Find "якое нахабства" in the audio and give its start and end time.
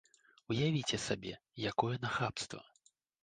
1.73-2.61